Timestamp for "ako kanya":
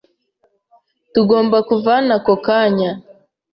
2.17-2.91